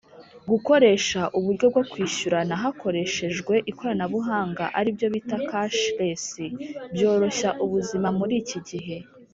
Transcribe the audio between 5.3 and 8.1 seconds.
kashi resi byoroshya ubuzima